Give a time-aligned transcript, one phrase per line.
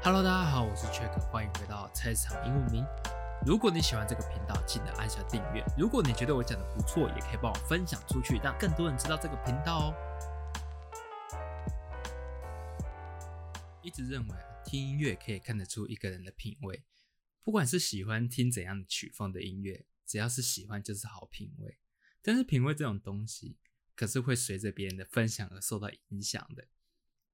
[0.00, 2.84] Hello，大家好，我是 Check，欢迎回到菜市场英文名。
[3.44, 5.64] 如果你喜欢这个频道，记得按下订阅。
[5.76, 9.94] 如果你觉得我讲的不错，也可以帮我分享出去，让更多人知道这个频道哦。
[13.82, 16.84] 一直认为听音乐可以看得出一个人的品味，
[17.42, 21.76] 不管是喜欢听怎样的曲风的音乐，只要是喜欢就是好品味。
[22.22, 23.58] 但是品味这种东西，
[23.96, 26.68] 可是会随着别人的分享而受到影响的。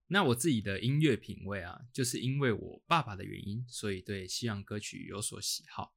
[0.09, 5.97] 那我自己的音乐品味啊，就是因为我爸爸的原因，所以对西洋歌曲有所喜好。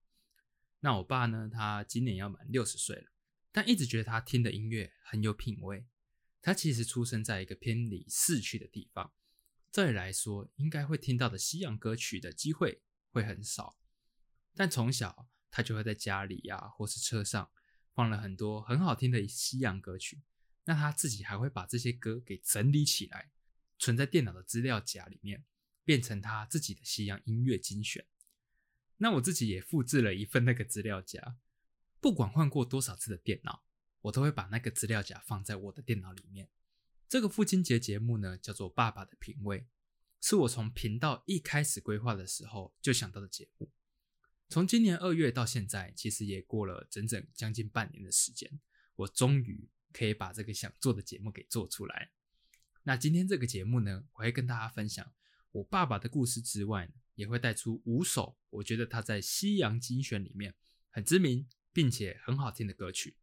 [0.79, 3.11] 那我爸呢，他今年要满六十岁了，
[3.51, 5.85] 但一直觉得他听的音乐很有品味。
[6.41, 9.11] 他其实出生在一个偏离市区的地方，
[9.71, 13.77] 照理来说，应该会听到的西洋歌曲的机会会很少。
[14.55, 17.51] 但从小他就会在家里呀，或是车上
[17.93, 20.21] 放了很多很好听的西洋歌曲。
[20.63, 23.31] 那他自己还会把这些歌给整理起来。
[23.77, 25.45] 存在电脑的资料夹里面，
[25.83, 28.05] 变成他自己的西洋音乐精选。
[28.97, 31.37] 那我自己也复制了一份那个资料夹，
[32.01, 33.63] 不管换过多少次的电脑，
[34.01, 36.49] 我都会把那个资料夹放在我的电脑里面。
[37.07, 39.59] 这个父亲节节目呢，叫做《爸爸的品味》，
[40.19, 43.71] 是我从频道一开始规划的时候就想到的节目。
[44.49, 48.59] 从今年二月到现在，其实也过了整整将近半年的时间，
[48.95, 52.11] 我终于可以把这个想做的节目给做出来。
[52.87, 55.11] 那今天这个节目呢，我会跟大家分享
[55.51, 60.55] 我爸爸的故事之外，也会带出五首我觉得他在西洋精选里面
[60.89, 63.17] 很知名并且很好听的歌曲。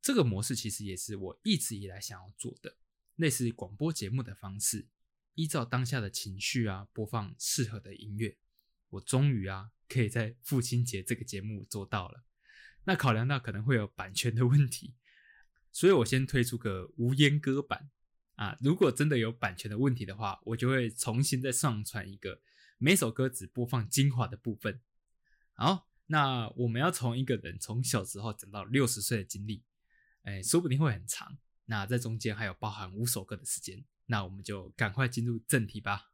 [0.00, 2.78] 这个模式其实也是我一直以来想要做的，
[3.16, 4.88] 类似广播节目的方式，
[5.34, 8.38] 依照当下的情绪啊，播放适合的音乐。
[8.88, 12.24] 我终于啊，可以在父亲节这个节目做到了。
[12.84, 14.94] 那考量到可能会有版权的问题，
[15.70, 17.90] 所以我先推出个无阉割版。
[18.36, 22.40] 啊，如果真的有版权的问题的话，我就会重新再上传一个
[22.78, 24.80] 每首歌只播放精华的部分。
[25.52, 29.62] 好，那我们要从一个人从小时候讲到六十岁的经历，
[30.22, 31.38] 哎，说不定会很长。
[31.66, 36.10] 那在中间还有包含五首歌的时间，那我们就赶快进入正题吧。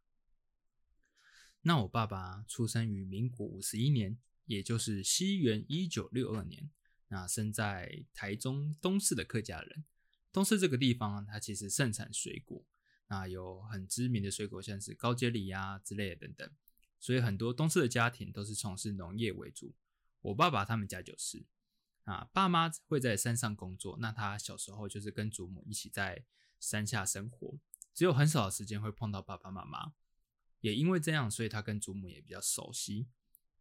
[1.62, 6.70] 那我爸爸出生于民国五十一年，也就是西元一九六二年，
[7.08, 9.84] 那生在台中东市的客家人。
[10.32, 12.64] 东市这个地方，它其实盛产水果，
[13.08, 16.50] 那有很知名的水果，像是高阶梨呀之类的等等，
[16.98, 19.74] 所以很多东市的家庭都是从事农业为主。
[20.20, 21.44] 我爸爸他们家就是，
[22.04, 26.24] 啊，爸妈会在山上工作，那他小时候就是跟祖母一起在
[26.60, 27.58] 山下生活，
[27.92, 29.94] 只有很少的时间会碰到爸爸妈妈，
[30.60, 33.08] 也因为这样，所以他跟祖母也比较熟悉。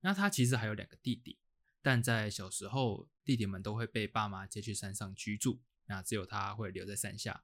[0.02, 1.40] 那他其实还有两个弟弟，
[1.82, 5.62] 但在小时候，弟弟们都会被爸妈接去山上居住。
[5.90, 7.44] 那只有他会留在山下，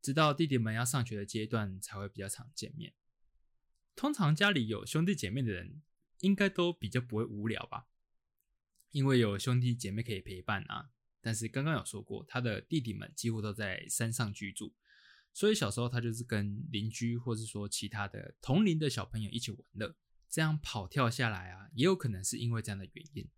[0.00, 2.94] 直到弟弟们要上学的阶段才会比较常见面。
[3.96, 5.82] 通常家里有兄弟姐妹的人，
[6.20, 7.88] 应该都比较不会无聊吧？
[8.90, 10.90] 因为有兄弟姐妹可以陪伴啊。
[11.20, 14.72] 但是刚刚有说过，他的弟弟们几乎都在山上居住，
[15.32, 19.96] 所以小时候他就是跟邻居或是说其他的同龄的小朋友一起玩乐。
[20.28, 23.28] 这样跑跳下来啊，也有可能是因为这样的原因，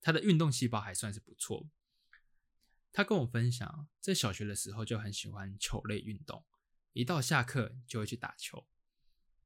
[0.00, 1.68] 他的运动细胞还算是不错。
[2.90, 6.44] 他跟我分享，在小学的时候就很喜欢球类运动，
[6.92, 8.66] 一到下课就会去打球。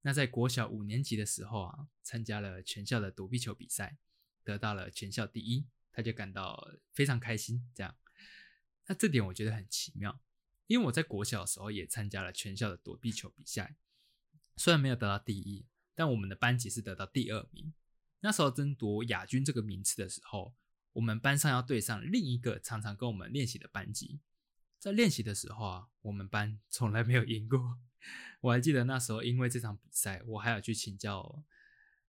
[0.03, 3.99] 那在国小五年级的时候啊，参加了全校的躲避球比赛，
[4.43, 7.71] 得到了全校第一，他就感到非常开心。
[7.75, 7.95] 这样，
[8.87, 10.23] 那这点我觉得很奇妙，
[10.67, 13.77] 因为我在国小的时候也参加了全校的躲避球比赛，
[14.57, 17.75] 虽然没有得到第一，但我们的班级是得到第二名。
[18.21, 20.55] 那时候争夺亚军这个名次的时候。
[20.93, 24.21] 我们班上要对上另一个常常跟我们练习的班级，
[24.79, 27.79] 在练习的时候啊，我们班 从来没有赢过。
[28.41, 31.45] 我还记得那时候，因为这场比赛，我还要去请教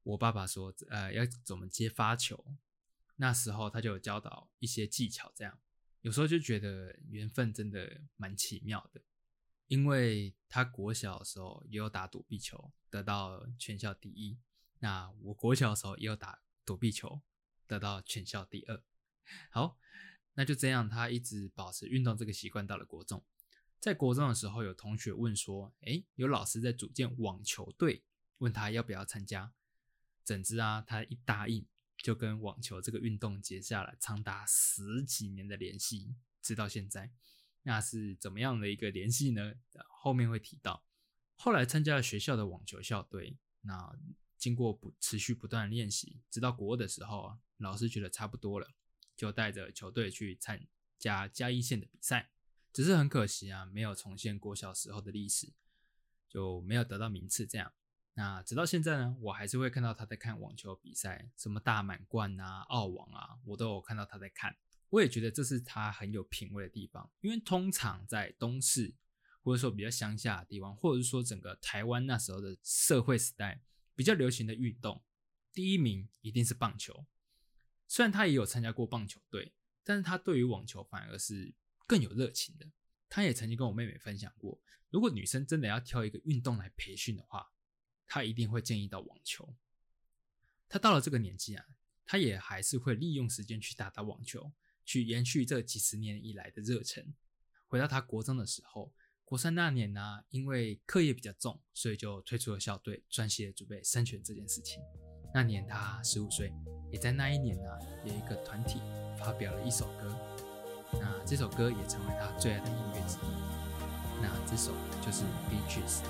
[0.03, 2.43] 我爸爸说，呃，要怎么接发球。
[3.17, 5.59] 那时候他就有教导一些技巧，这样
[6.01, 9.01] 有时候就觉得缘分真的蛮奇妙的。
[9.67, 14.37] 因为他国小的时候也有打躲避球，得到全校第一。
[14.79, 17.21] 那我国小的时候也有打躲避球。
[17.67, 18.83] 得到全校第二，
[19.49, 19.77] 好，
[20.33, 23.23] 那就这样，他一直保持运动这个习惯到了国中。
[23.79, 28.03] 在国中的时候，有同学问说：“诶，有老师在组建网球队，
[28.37, 29.53] 问他要不要参加。”
[30.23, 31.65] 整之啊，他一答应，
[31.97, 37.11] 就跟网球这个运动结下了长达十几年的联系，直到现在。
[37.63, 39.53] 那是怎么样的一个联系呢？
[39.89, 40.85] 后面会提到。
[41.35, 43.93] 后来参加了学校的网球校队，那
[44.43, 47.37] 经过不持续不断练习，直到国二的时候。
[47.59, 48.67] 老师觉得差不多了，
[49.15, 50.67] 就带着球队去参
[50.99, 52.31] 加嘉义县的比赛。
[52.73, 55.53] 只是很可惜啊，没有重现国小时候的历史，
[56.27, 57.47] 就没有得到名次。
[57.47, 57.71] 这样，
[58.15, 64.57] 那直到现在呢，我还是会看到他在看网球比赛，什么大满贯啊、澳网啊，我都有看到他在看。
[64.89, 68.93] 我也觉得这是他很有品味的地方，因为通常在东市
[69.41, 73.61] 或者说比较乡下的地方，或者是说整个台湾那时候的社会时代
[73.95, 75.03] 比较流行的运动，
[75.51, 77.05] 第一名一定是棒球。
[77.87, 79.53] 虽然他也有参加过棒球队，
[79.83, 81.53] 但是他对于网球反而是
[81.85, 82.71] 更有热情的。
[83.09, 84.59] 他也曾经跟我妹妹分享过，
[84.89, 87.51] 如果女生真的要挑一个运动来培训的话，
[88.07, 89.55] 他一定会建议到网球。
[90.67, 91.65] 他到了这个年纪啊，
[92.05, 94.53] 他也还是会利用时间去打打网球。
[94.85, 97.15] 去延续这几十年以来的热忱。
[97.67, 98.93] 回到他国中的时候，
[99.25, 104.81] 国三那年呢，因为课业比较重，所以就退出了校队，专心的准备升学这件事情。
[105.33, 106.53] 那年他十五岁，
[106.91, 107.63] 也在那一年呢，
[108.05, 108.79] 有一个团体
[109.17, 110.15] 发表了一首歌，
[110.93, 114.21] 那这首歌也成为他最爱的音乐之一。
[114.21, 114.71] 那这首
[115.01, 116.09] 就是 b e a c h e s 的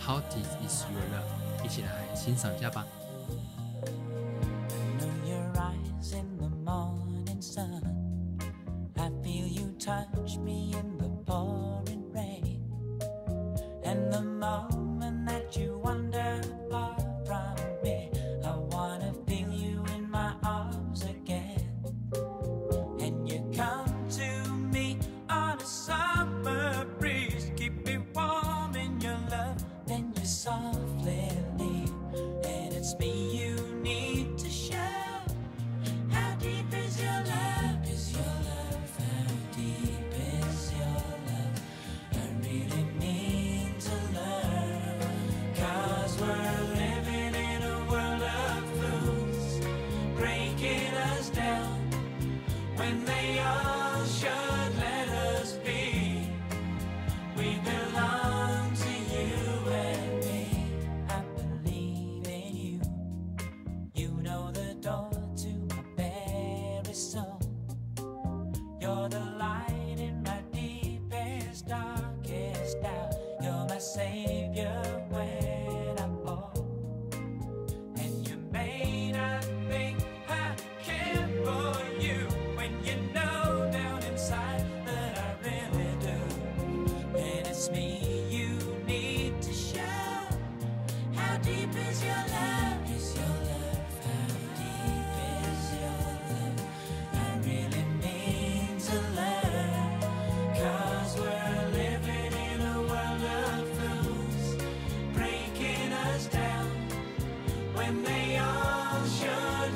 [0.04, 2.84] 《How Deep Is Your Love》，一起来欣赏一下吧。
[13.88, 14.87] and the mouth.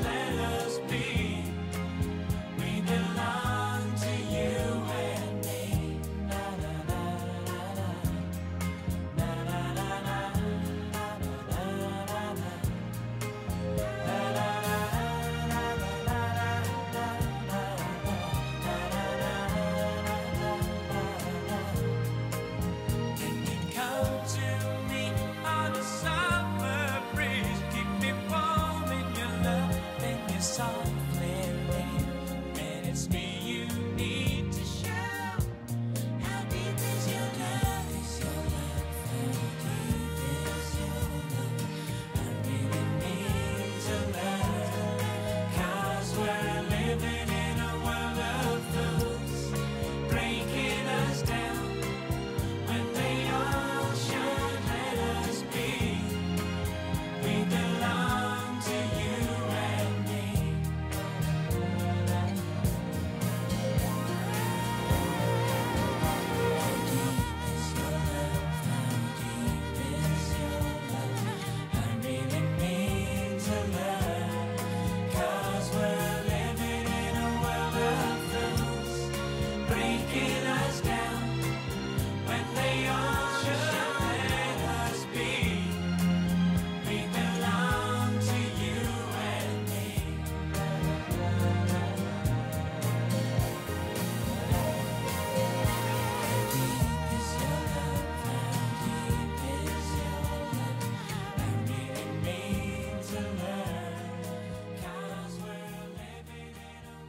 [0.00, 1.21] let us be.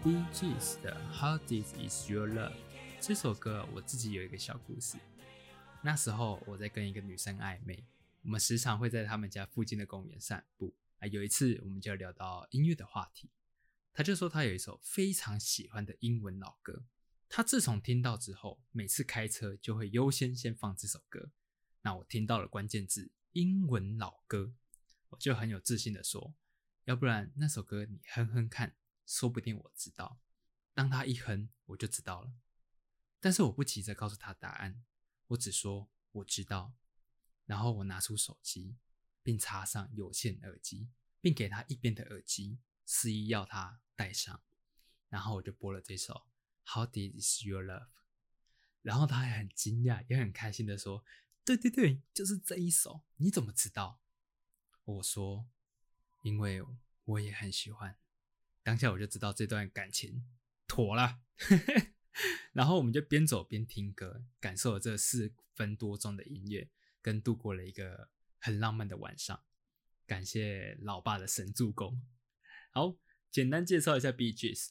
[0.03, 2.51] G S 的 How Deep Is Your Love
[2.99, 4.97] 这首歌，我自己有一个小故事。
[5.81, 7.85] 那时候我在跟一个女生暧昧，
[8.21, 10.75] 我们时常会在他们家附近的公园散步。
[10.99, 13.29] 啊，有一次我们就聊到音乐的话题，
[13.93, 16.83] 他就说他有一首非常喜欢的英文老歌。
[17.29, 21.31] 他自从听到之后，每次开车就会优先先放这首歌。
[21.83, 24.53] 那我听到了关键字英文老歌，
[25.11, 26.35] 我就很有自信的说，
[26.83, 30.19] 要不然那首歌你哼哼看，说不定我知道。
[30.73, 32.33] 当他一哼，我就知道了。
[33.19, 34.83] 但是我不急着告诉他答案，
[35.27, 36.73] 我只说我知道。
[37.45, 38.75] 然后我拿出手机，
[39.21, 40.89] 并插上有线耳机，
[41.21, 44.41] 并给他一边的耳机，示意要他戴上。
[45.09, 46.25] 然后我就播了这首
[46.73, 47.81] 《How Deep Is Your Love》。
[48.81, 51.05] 然后他还很惊讶，也很开心的说
[51.45, 53.03] ：“对对对，就是这一首。
[53.17, 54.01] 你怎么知道？”
[54.83, 55.47] 我说
[56.23, 56.61] ：“因为
[57.05, 57.97] 我也很喜欢。”
[58.63, 60.25] 当下我就知道这段感情
[60.67, 61.19] 妥了。
[62.53, 66.69] 然后我们就边走边听歌，感受了这四分多钟的音乐，
[67.01, 69.43] 跟度过了一个很浪漫的晚上。
[70.05, 72.01] 感谢老爸的神助攻。
[72.71, 72.95] 好，
[73.31, 74.69] 简单介绍一下 Bee Gees，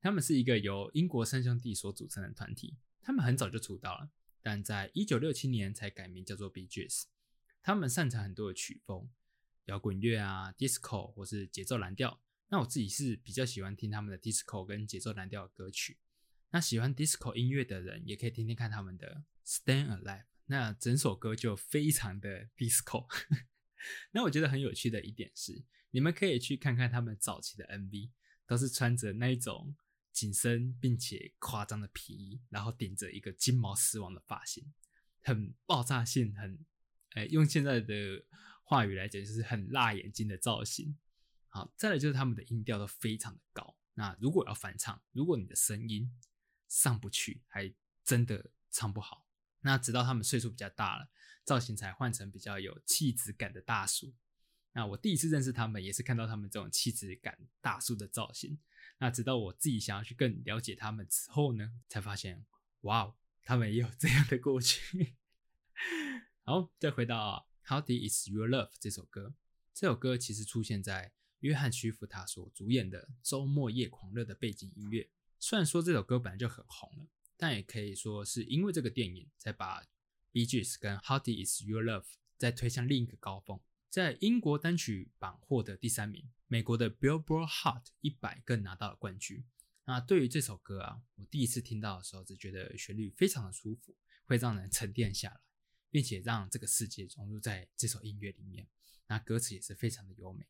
[0.00, 2.76] 他们是一个由英国三兄弟所组成的团体。
[3.02, 4.10] 他们很早就出道了，
[4.40, 7.04] 但在一九六七年才改名叫做 Bee Gees。
[7.62, 9.10] 他们擅长很多的曲风，
[9.64, 12.22] 摇滚乐啊、disco 或是节奏蓝调。
[12.54, 15.98] 那我自己是比较喜欢听他们的 disco 跟节奏蓝调的歌曲。
[16.50, 23.08] 那喜欢 disco 音乐的人也可以听听看他们的 Stand Alive，那整首歌就非常的 disco。
[24.12, 28.12] 那我觉得很有趣的一点是，你们可以去看看他们早期的 MV，
[28.46, 29.74] 都是穿着那一种
[30.12, 34.72] 紧身并且夸张的皮衣，然后顶着一个金毛狮王的发型，
[35.22, 36.64] 很爆炸性，很，
[37.14, 38.24] 哎，用现在的
[38.62, 40.96] 话语来讲就是很辣眼睛的造型。
[41.54, 43.76] 好，再来就是他们的音调都非常的高。
[43.94, 46.12] 那如果要翻唱，如果你的声音
[46.66, 49.28] 上不去，还真的唱不好。
[49.60, 51.08] 那直到他们岁数比较大了，
[51.44, 54.12] 造型才换成比较有气质感的大叔。
[54.72, 58.58] 那我第一次认识他们，也是看到他们这种气质感大叔的造型。
[58.98, 62.44] 那直到我自己想要去更了解他们之后呢，才发现，
[62.80, 65.14] 哇哦，他们也有这样的过去。
[66.42, 69.36] 好，再回到《How Deep Is Your Love》这首歌，
[69.72, 71.12] 这首歌其实出现在
[71.44, 75.10] 约翰·屈服他所主演的《周末夜狂热》的背景音乐。
[75.38, 79.82] 虽然说这首歌本来就很红了，但也可以说是因为这个电影才把
[80.32, 82.06] Bee Gees 跟 How Deep Is Your Love
[82.38, 83.60] 再推向另一个高峰，
[83.90, 89.44] 在英国单曲榜获得第三名，美国的 Billboard Hot 一百更拿到了冠军。
[89.84, 95.40] 那对于这首歌啊，我第一次听到的时候，只觉得旋律非常的舒服，会让人沉淀下来，
[95.90, 98.66] 并且让这个世界融入在这首音乐里面。
[99.08, 100.46] 那歌词也是非常的优美。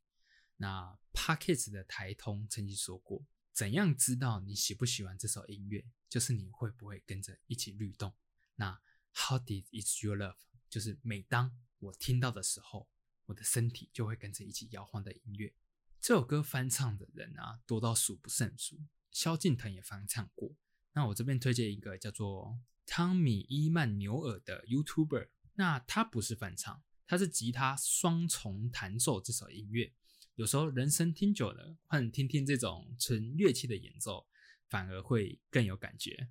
[0.57, 3.25] 那 Pockets 的台通曾经说过。
[3.53, 5.85] 怎样知道你喜不喜欢这首音乐？
[6.09, 8.13] 就是你会不会跟着一起律动。
[8.57, 8.81] 那
[9.13, 10.37] How Deep Is Your Love？
[10.69, 12.89] 就是每当我听到的时候，
[13.27, 15.55] 我的身体就会跟着一起摇晃的音乐。
[16.01, 18.77] 这首歌翻唱的人啊，多到数不胜数。
[19.13, 20.57] 萧敬腾也翻唱过。
[20.93, 25.29] 那我这边推荐一个叫做汤米伊曼纽尔的 YouTuber。
[25.55, 29.93] 那他不是翻唱，他是吉他双重弹奏这首音乐。
[30.37, 34.27] 有时候人声听久了，换听听这种纯乐器的演奏，
[34.69, 36.29] 反而会更有感觉。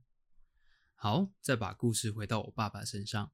[0.95, 3.31] 好，再把故事回到我爸爸身上，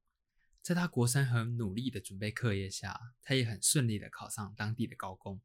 [0.61, 5.41] 在他国三很努力的准备课业下，他也很顺利的考上当地的高工。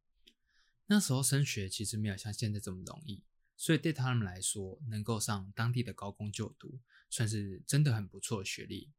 [0.88, 3.23] 那时候升学其实没有像现在这么容易，
[3.57, 8.93] 所以对他们来说，能够上当地的高工就读，算是真的很不错的学历。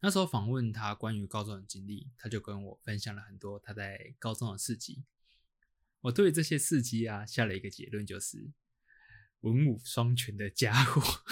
[0.00, 5.04] 那时候访问他关于高中的经历，他就跟我分享了很多他在高中的事迹。
[6.02, 8.52] 我对这些事迹啊下了一个结论，就是
[9.40, 11.24] 文武双全的家伙。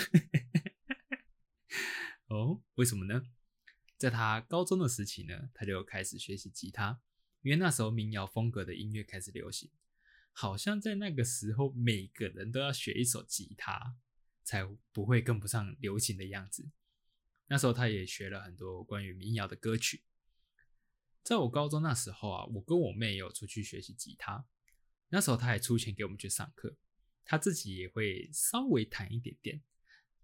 [2.27, 3.23] 哦，为什么呢？
[3.97, 7.01] 在他高中的时期呢，他就开始学习吉他，
[7.43, 9.71] 因为那时候民谣风格的音乐开始流行，
[10.33, 13.97] 好像在那个时候每个人都要学一首吉他，
[14.43, 16.69] 才不会跟不上流行的样子。
[17.47, 20.03] 那时候他也学了很多关于民谣的歌曲。
[21.23, 24.45] 在我高中那时候啊，我跟我妹有出去学习吉他。
[25.09, 26.77] 那时候他还出钱给我们去上课，
[27.25, 29.63] 他自己也会稍微弹一点点。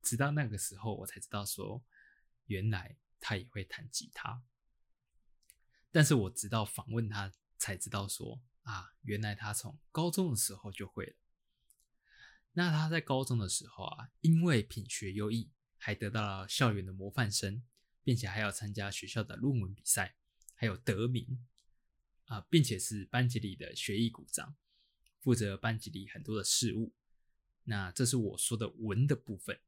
[0.03, 1.85] 直到那个时候，我才知道说，
[2.47, 4.43] 原来他也会弹吉他。
[5.93, 11.15] 但是我直到访问他才知道说，啊，原来他从高中的时候就会了。
[12.55, 17.62] 那他在高中的时候啊，因为品学优异，还得到了校园的模范生，
[18.03, 20.17] 并且还要参加学校的论文比赛，
[20.55, 21.47] 还有得名
[22.27, 24.57] 啊，并且是班级里的学艺股长。
[25.23, 26.93] 负责班级里很多的事务，
[27.62, 29.61] 那这是我说的文的部分。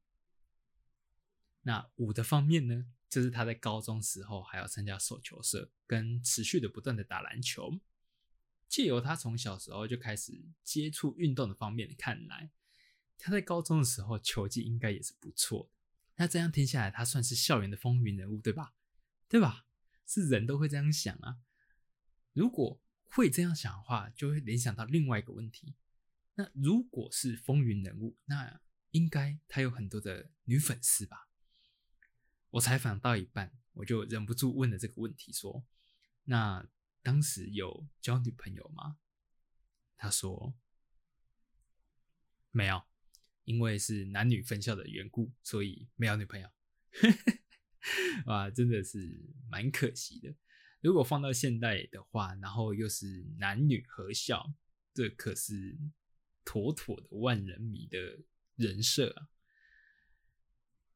[1.61, 7.79] 那武的方面呢，就是他在高中时候还要参加手球社，跟持续的不断的打篮球。
[8.67, 12.51] 借由他从小时候就开始接触运动的方面，看来
[13.17, 15.69] 他在高中的时候球技应该也是不错的。
[16.17, 18.73] 那这样听下来，他算是校园的风云人物，对吧？
[19.29, 19.65] 对吧？
[20.05, 21.37] 是人都会这样想啊。
[22.33, 22.81] 如果
[23.15, 25.73] 会这样想的话，就会联想到另外一个问题。
[26.33, 28.59] 那如果是风云人物，那
[28.91, 31.29] 应该他有很多的女粉丝吧？
[32.49, 35.65] 我采访到一半，我就忍不住问了这个问题：说，
[36.25, 36.67] 那
[37.01, 38.97] 当时有交女朋友吗？
[39.95, 40.53] 他说
[42.51, 42.83] 没有，
[43.45, 46.49] 因为是男女分校的缘故，所以没有女朋友。
[48.27, 50.35] 哇，真的是蛮可惜的。
[50.85, 54.53] 如果放到现代的话，然后又是男女合校，
[54.93, 55.75] 这可是
[56.43, 57.97] 妥妥的万人迷的
[58.55, 59.29] 人设啊。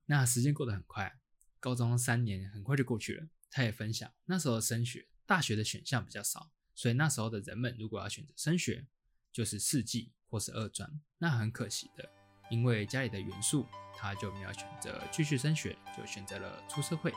[0.05, 1.19] 那时间过得很快，
[1.59, 3.27] 高中三年很快就过去了。
[3.49, 8.85] 他也分享，那时候升学，大学的选项比较少，所以那时候的人们如果要选择升学，
[9.33, 11.01] 就是四技或是二专。
[11.17, 12.07] 那很可惜的，
[12.51, 13.65] 因为家里的元素。
[14.01, 17.11] 他就没有选择继续升学，就选择了出社会。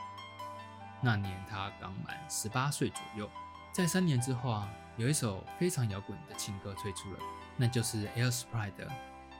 [1.03, 3.29] 那年他刚满十八岁左右，
[3.73, 7.19] 在三年之后啊，有一首非常摇滚的情歌推出了，
[7.57, 8.87] 那就是 Air Supply 的《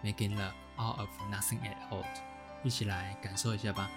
[0.04, 2.04] Making Love Out of Nothing at All》，
[2.64, 3.90] 一起来感受一下吧。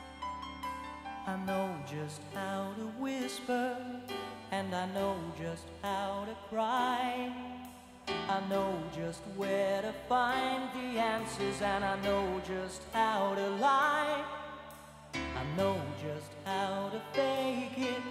[8.29, 14.23] I know just where to find the answers and I know just how to lie.
[15.15, 18.03] I know just how to fake it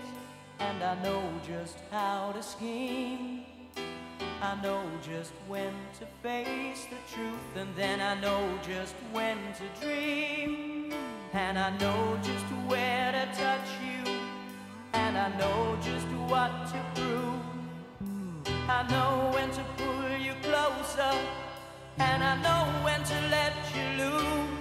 [0.60, 3.46] and I know just how to scheme.
[4.42, 9.66] I know just when to face the truth and then I know just when to
[9.82, 10.94] dream.
[11.34, 14.14] And I know just where to touch you
[14.94, 17.46] and I know just what to prove.
[18.68, 21.16] I know when to pull you closer,
[22.00, 24.55] and I know when to let you lose.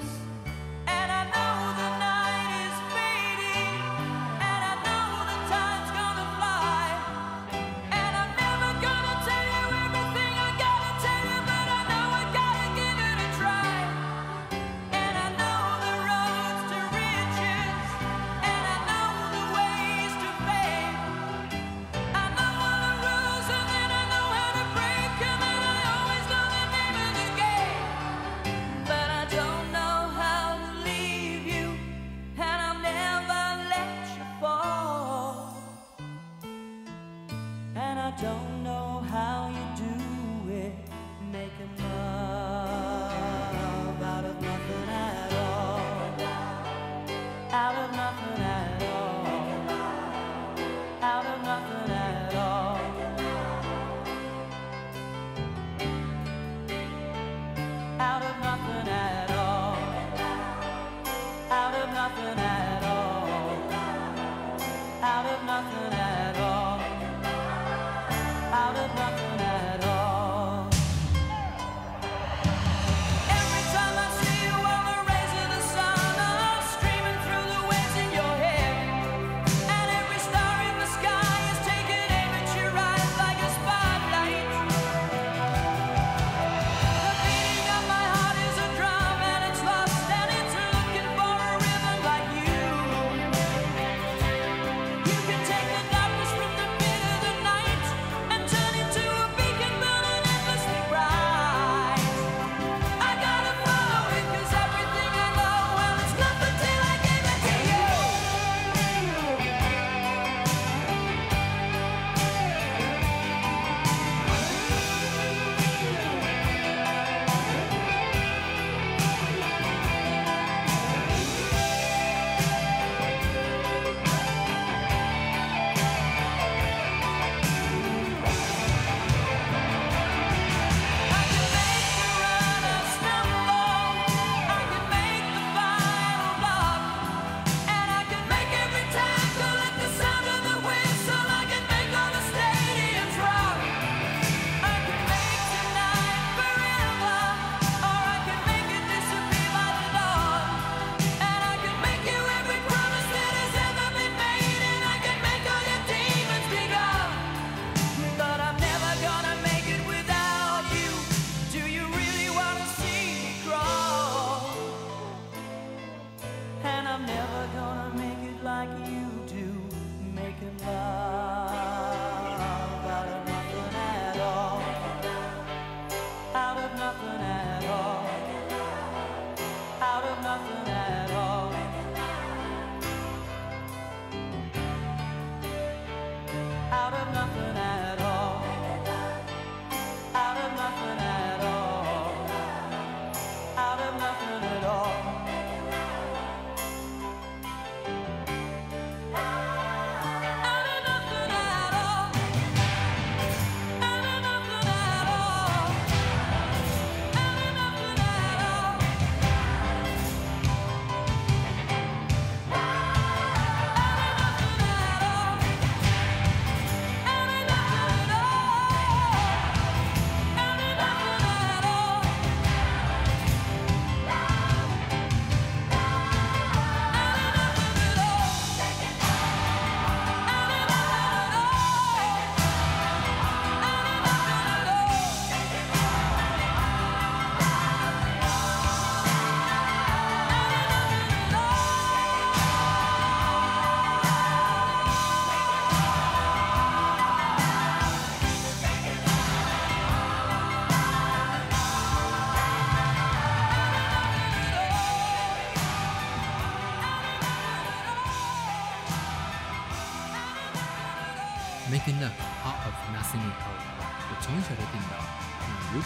[38.24, 40.03] Don't know how you do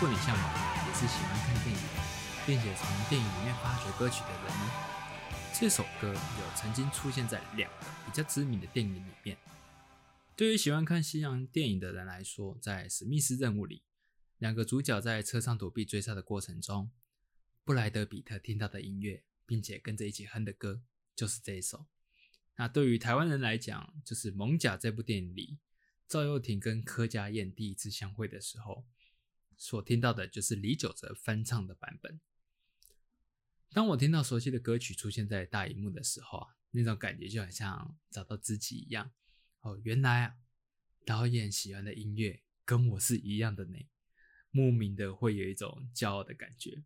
[0.01, 1.83] 果你像我也是喜欢看电影，
[2.47, 4.71] 并且从电影里面发掘歌曲的人呢，
[5.53, 9.37] 这首歌有曾经出现在两个比较知名的电影里面。
[10.37, 13.83] 对于喜欢看西洋电影的人来说，在《史密斯任务》里，
[14.39, 16.93] 两个主角在车上躲避追杀的过程中，
[17.65, 20.81] 布莱德比特听到的音乐，并且跟着一起哼的歌，
[21.17, 21.87] 就是这一首。
[22.55, 25.59] 那对于台湾人来讲，就是《猛甲》这部电影里，
[26.07, 28.87] 赵又廷跟柯佳燕第一次相会的时候，
[29.59, 32.19] 所听到的就是李玖哲翻唱的版本。
[33.71, 39.11] 当我听到熟悉的歌曲出现在大荧幕的时候啊，那种感觉就很像找到知己一样。
[39.61, 40.37] 哦，原来啊，
[41.05, 43.77] 导演喜欢的音乐跟我是一样的呢，
[44.51, 46.85] 莫名的会有一种骄傲的感觉。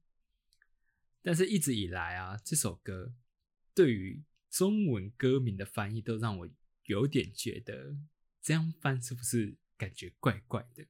[1.21, 3.15] 但是，一直以来啊，这首歌
[3.75, 6.49] 对于中文歌名的翻译都让我
[6.87, 7.97] 有点觉得，
[8.41, 10.85] 这样翻是不是感觉怪怪的？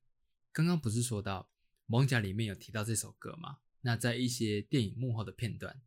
[0.53, 1.43] 刚刚不是说到
[1.93, 3.59] 《蒙甲》里面有提到这首歌吗？
[3.83, 5.83] 那在一些电影幕后的片段，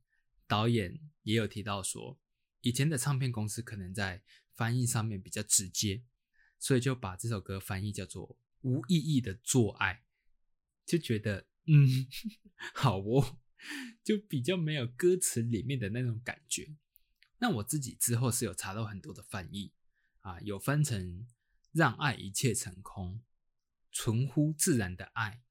[0.45, 2.19] 导演也有提到说，
[2.61, 4.23] 以前的唱片公司可能在。
[4.57, 6.05] 翻译上面比较直接，
[6.57, 10.05] 所以就把这首歌翻译叫做“无意义的做爱”，
[10.87, 12.07] 就觉得嗯，
[12.73, 13.37] 好哦，
[14.01, 16.77] 就比较没有歌词里面的那种感觉。
[17.39, 19.73] 那我自己之后是有查到很多的翻译
[20.21, 21.27] 啊，有翻成
[21.73, 23.21] “让爱一切成空
[23.91, 25.43] ”，“纯乎自然的爱”，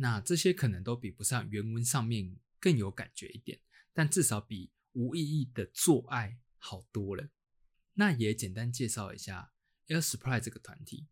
[0.00, 3.60] 那这些可能都比不上原文上面更有感觉一点，
[3.92, 7.28] 但至少比“无意义的做爱”好多了。
[7.94, 9.52] 那也简单介绍一下
[9.88, 11.08] Air Supply 这个团体。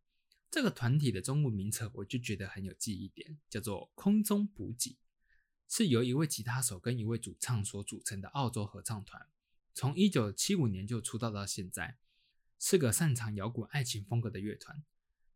[0.48, 4.96] 这个团体的中文名称我就觉得很有记忆点，叫做空中补给，
[5.68, 9.26] 是由一位吉他手跟一位主唱所组成的澳洲合唱团。
[9.74, 11.98] 从一九七五年就出道到现在，
[12.60, 14.84] 是个擅长摇滚爱情风格的乐团。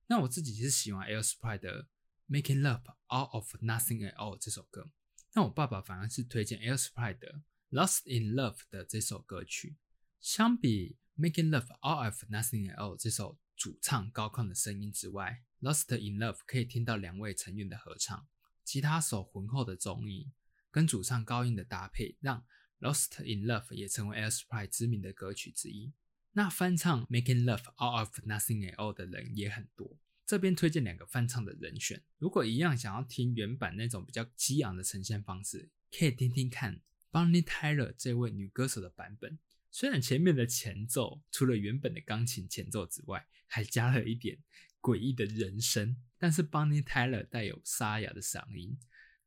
[0.07, 1.89] 那我自己是喜欢 Air Supply 的
[2.31, 4.93] Making Love Out of Nothing at All 这首歌。
[5.35, 9.77] 那我爸爸反而是推荐 Air Supply 的 Lost in Love 的这首歌曲。
[10.21, 18.29] 相比 Making Love Out of Nothing at All 这首主唱高亢的声音之外，Lost in Love 可以听到两位成员的合唱，
[18.63, 20.33] 吉他手浑厚的中音
[20.71, 22.47] 跟主唱高音的搭配，让
[22.79, 25.93] Lost in Love 也成为 Air Supply 知名的歌曲之一。
[26.33, 29.99] 那翻唱 Making Love Out of Nothing at All 的人也很多，
[30.31, 32.01] 这边推荐两个翻唱的人选。
[32.19, 39.41] 如果一样想要听原版那种比较激昂的呈现方式，可以听听看 Bonnie Tyler 这位女歌手的版本。
[39.73, 44.39] 虽然前面的前奏除了原本的钢琴前奏之外，还加了一点
[44.81, 48.79] 诡异的人声，但是 Bonnie Tyler 带有沙哑的嗓音，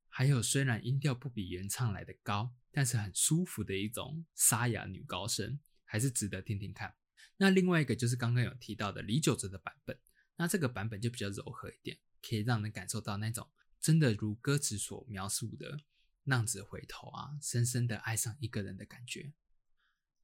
[0.08, 6.96] 还有虽然音调不比原唱来的高，但是很舒服的一种沙哑女高声，还是值得听听看。
[7.36, 10.00] 那另外一个就是刚刚有提到的李玖哲的版本，
[10.36, 15.80] 那这个版本就比较柔和一点，可以让人感受到那种真的如歌词所描述的
[16.24, 19.34] 浪子回头啊，深深的爱上一个人的感觉。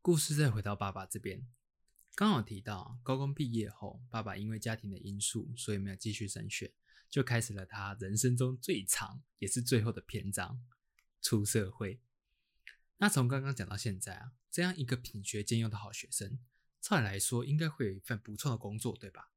[0.01, 1.47] 故事再回到爸爸这边，
[2.15, 6.73] 刚好提到高中毕业后，爸爸因为家庭的因素，所以没有继续升学，
[7.09, 10.65] 就开始了他人生中最长也是最后的篇章——
[11.21, 12.01] 出社会。
[12.97, 16.39] 那从刚刚讲到现在啊，这样一个品学兼优的好学生，
[16.81, 19.31] 照理来说应该会有一份不错的工作，对吧？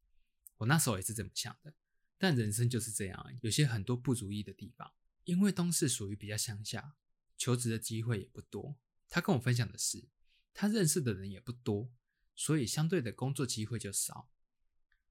[0.62, 1.75] 我那时候也是这么想的。
[2.18, 4.92] 但人生就是这样，有些很多不如意的地方。
[5.25, 6.94] 因为东市属于比较乡下，
[7.37, 8.77] 求职的机会也不多。
[9.09, 10.09] 他跟我分享的是。
[10.55, 11.90] 他认识的人也不多，
[12.35, 14.29] 所以相对的工作机会就少。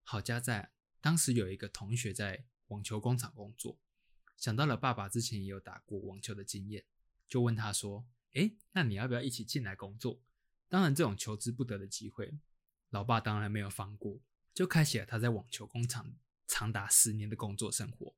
[0.04, 3.80] 好家在当时有一个同学在网球工厂工作，
[4.38, 6.86] 想到了爸爸之前也有打过网球的经验，
[7.28, 10.22] 就问他说：“诶，那你要不要一起进来工作？”
[10.70, 12.38] 当然，这种求之不得的机会，
[12.90, 14.22] 老爸当然没有放过，
[14.54, 16.14] 就开启了他在网球工厂
[16.48, 18.16] 长达十年的工作生活。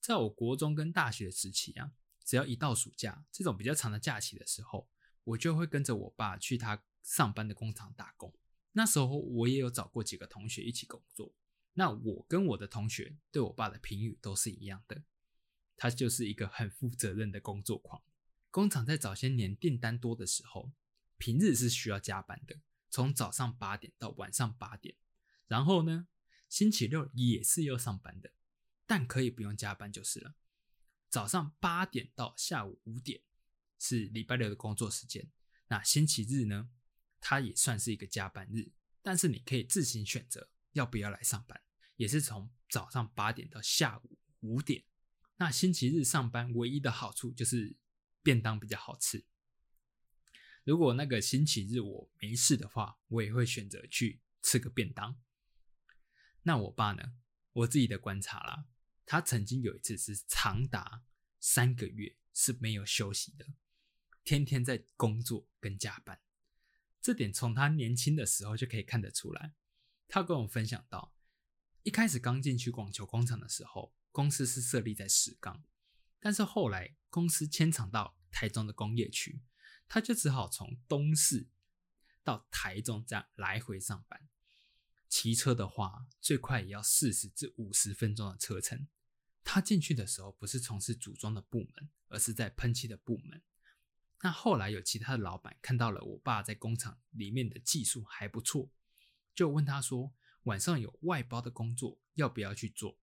[0.00, 1.92] 在我国中跟大学时期啊，
[2.24, 4.88] 只要一到暑假这种比较长的假期的时候。
[5.22, 8.32] 我就会跟着我爸去他上班的工厂打工。
[8.72, 11.34] 那时候我也有找过几个同学一起工作。
[11.74, 15.04] 那我跟我的同学对我爸的评语都是一样的，
[15.76, 18.02] 他就是一个很负责任的工作狂。
[18.50, 20.72] 工厂在早些年订单多的时候，
[21.18, 22.56] 平日是需要加班的，
[22.88, 24.96] 从早上八点到晚上八点。
[25.50, 26.06] 然后呢，
[26.48, 28.30] 星期六也是要上班的，
[28.86, 30.36] 但可以不用加班就是了。
[31.10, 33.20] 早上八点到下午五点。
[33.82, 35.26] 是礼拜六的工作时间，
[35.68, 36.68] 那星期日呢？
[37.18, 41.58] 它也算是一个加班日，但是你可以自行选择要不要来上班，
[41.96, 44.84] 也是从早上八点到下午五点。
[45.36, 47.74] 那星期日上班唯一的好处就是
[48.22, 49.24] 便当比较好吃。
[50.64, 55.18] 如果那个星期日我没事的话，我也会选择去吃个便当。
[56.42, 57.14] 那我爸呢？
[57.52, 58.66] 我自己的观察啦，
[59.04, 61.04] 他曾经有一次是长达
[61.38, 63.46] 三个月是没有休息的，
[64.24, 66.20] 天天在工作跟加班。
[67.00, 69.54] 这点从他年轻的时候就可以看得出来。
[70.06, 71.14] 他跟我分享到，
[71.82, 75.64] 一开始刚进去广球工厂的时候，公司是设立在石冈，
[76.18, 79.42] 但是后来公司迁厂到台中的工业区，
[79.88, 81.48] 他就只好从东市
[82.22, 84.28] 到台中这样来回上班。
[85.10, 88.86] 骑车的话，最快也要四十至五十分钟的车程。
[89.42, 93.42] 他进去的时候不是从事组装的部门，而是在喷漆的部门。
[94.22, 98.70] 那后来有其他的老板看到了我爸在工厂里面的技术还不错，
[99.34, 102.96] 就问他说晚上有外包的工作要不要去做？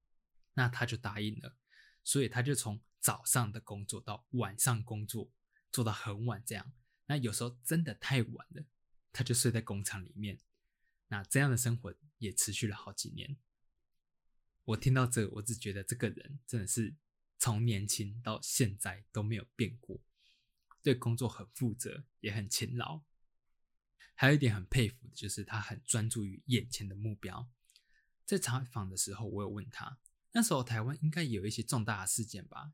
[0.53, 1.57] 那他就答应了，
[2.03, 5.29] 所以他就从早上的工作到晚上工作，
[5.71, 6.71] 做到很晚这样。
[7.07, 8.63] 那有时候真的太晚了，
[9.11, 10.39] 他就睡在工厂里面。
[11.07, 13.37] 那这样的生活也持续了好几年。
[14.65, 16.95] 我听到这，我只觉得这个人真的是
[17.39, 20.01] 从年轻到现在都没有变过。
[20.81, 23.01] 对工作很负责，也很勤劳。
[24.15, 27.49] 还有一点很佩服的就是，他很专注于眼前的目标。
[28.25, 29.99] 在采访的时候，我有问他，
[30.31, 32.73] 那时候台湾应该有一些重大的事件吧？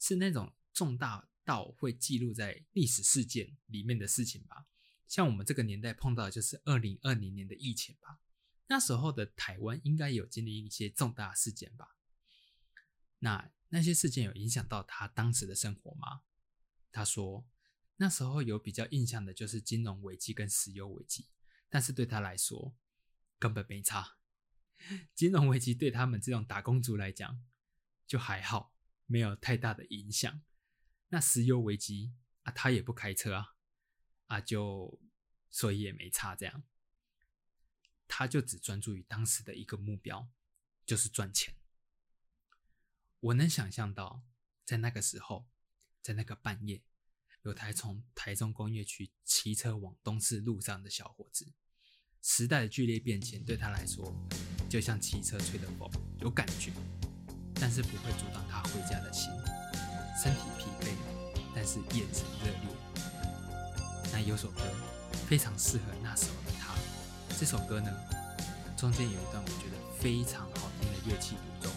[0.00, 4.66] 是那种重大到会记录在历史事件里面的事情吧？
[5.08, 8.20] 像我们这个年代碰到的就是二零二零年的疫情吧？
[8.66, 11.96] 那时候的台湾应该有经历一些重大事件吧？
[13.20, 16.22] 那那些事件有影响到他当时的生活吗？
[16.92, 17.48] 他说，
[17.96, 21.28] 那时候有比较印象的就是金融危机跟石油危机，
[21.68, 22.76] 但是对他来说
[23.38, 24.18] 根本没差。
[25.14, 27.42] 金融危机对他们这种打工族来讲
[28.06, 28.74] 就还好，
[29.06, 30.40] 没有太大的影响。
[31.08, 33.56] 那石油危机啊，他也不开车啊，
[34.28, 34.98] 啊就
[35.50, 36.34] 所以也没差。
[36.34, 36.62] 这样，
[38.06, 40.30] 他就只专注于当时的一个目标，
[40.86, 41.54] 就是赚钱。
[43.20, 44.22] 我能想象到，
[44.64, 45.46] 在那个时候。
[46.00, 46.80] 在那个半夜，
[47.42, 51.52] 有台从台中工业区骑车往东市路上的小伙子，
[52.22, 54.14] 时代的剧烈变迁对他来说，
[54.70, 56.72] 就像骑车吹的风，有感觉，
[57.56, 59.30] 但是不会阻挡他回家的心。
[60.22, 60.94] 身体疲惫，
[61.54, 62.87] 但是眼神热烈。
[64.12, 64.62] 那有首歌
[65.28, 66.74] 非常适合那时候的他。
[67.38, 67.90] 这首歌呢，
[68.76, 71.72] 中间有一段我觉得非常好听的乐器独奏，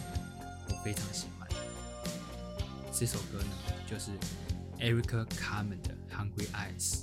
[0.68, 1.48] 我非常喜欢。
[2.92, 3.50] 这首歌呢。
[3.92, 4.10] 就是
[4.78, 7.02] Erica Carmen 的 Hungry Eyes。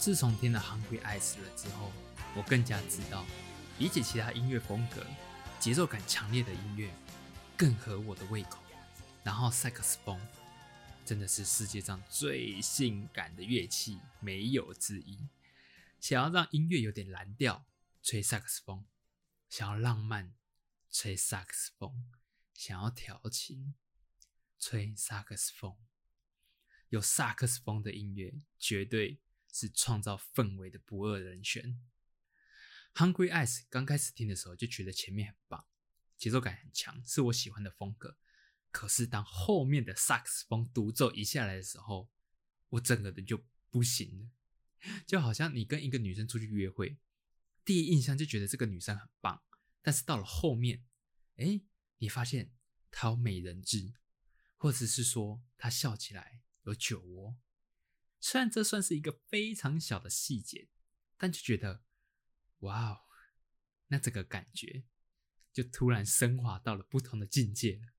[0.00, 1.92] 自从听了《Hungry Eyes》了之后，
[2.34, 3.22] 我更加知道，
[3.78, 5.06] 比起其他音乐风格，
[5.58, 6.90] 节奏感强烈的音乐
[7.54, 8.58] 更合我的胃口。
[9.22, 10.18] 然后萨克斯风
[11.04, 15.28] 真的是世界上最性感的乐器，没有之一。
[16.00, 17.66] 想要让音乐有点蓝调，
[18.02, 18.86] 吹萨克斯风；
[19.50, 20.32] 想要浪漫，
[20.90, 21.92] 吹萨克斯风；
[22.54, 23.74] 想要调情，
[24.58, 25.76] 吹萨克斯风。
[26.88, 29.20] 有萨克斯风的音乐，绝对
[29.52, 31.80] 是创造氛围的不二人选。
[32.94, 35.66] Hungry Eyes 刚开始听的时候就觉得前面很棒，
[36.16, 38.18] 节奏感很强，是我喜欢的风格。
[38.72, 42.08] 可是当后面的萨克斯风独奏一下来的时候，
[42.68, 44.30] 我整个人就不行了。
[45.06, 46.98] 就好像你跟一个女生出去约会，
[47.64, 49.42] 第一印象就觉得这个女生很棒，
[49.82, 50.84] 但是到了后面，
[51.36, 51.60] 哎，
[51.98, 52.52] 你发现
[52.90, 53.92] 她有美人痣，
[54.56, 57.36] 或者是说她笑起来有酒窝。
[58.20, 60.68] 虽然这算是一个非常小的细节，
[61.16, 61.82] 但就觉得，
[62.60, 63.00] 哇哦，
[63.88, 64.84] 那这个感觉
[65.52, 67.92] 就突然升华到了不同的境界了。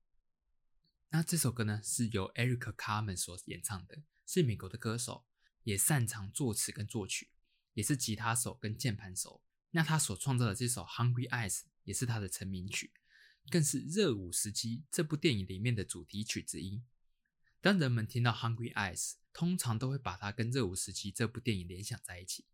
[1.10, 5.26] 那这首歌呢，是由 Eric Carmen 所演唱的，是美国的歌手。
[5.64, 7.30] 也擅长作词跟作曲，
[7.74, 9.44] 也是吉他手跟键盘手。
[9.70, 12.92] 那他所创造的这首《Hungry Eyes》也是他的成名曲，
[13.48, 16.82] 更是《热舞时期》这部电影里面的主题曲之一。
[17.60, 22.44] 当人们听到《Hungry Eyes》，通常都会把它跟《热舞时期》这部电影联想在一起。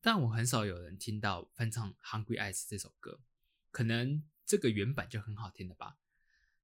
[0.00, 3.20] 但我很少有人听到翻唱《Hungry Eyes》这首歌，
[3.70, 5.98] 可能这个原版就很好听了吧。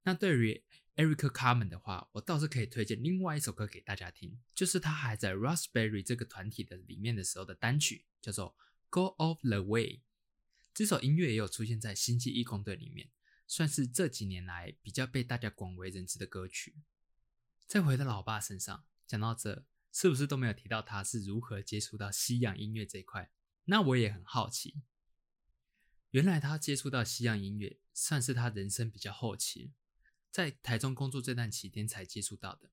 [0.03, 0.63] 那对于
[0.95, 8.55] Erica Carmen 的话，我倒是可以推荐另外一首歌给大家听，就是他还在 Raspberry 这个团体的里面的时候的单曲，叫做
[8.89, 9.87] 《Go Off the Way》。
[10.73, 13.09] 这首音乐也有出现在星际义工队里面，
[13.47, 16.75] 算是这几年来比较被大家广为人知的歌曲。
[17.65, 23.31] 再回到老爸身上，讲到这，是不是都没有提到他是如何接触到西洋音乐这一块？
[23.65, 24.81] 那我也很好奇。
[26.09, 29.71] 原来他接触到西洋音乐，算是他人生比较后期。
[30.31, 32.71] 在台中工作这段期间才接触到的。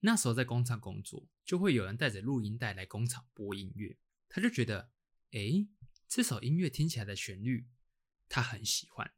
[0.00, 3.96] 那时候在工厂工作，就会有人带着录音带来工厂播音乐，
[4.28, 4.92] 他就觉得，
[5.30, 5.66] 哎，
[6.06, 7.66] 这首音乐听起来的旋律，
[8.28, 9.14] 他很喜欢。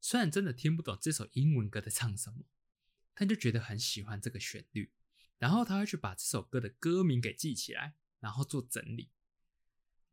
[0.00, 2.44] 虽然真的听不懂这首英文歌在唱什么，
[3.16, 4.92] 他就觉得很喜欢这个旋律。
[5.42, 9.10] 然后他会去把这首歌的歌名给记起来，然后做整理。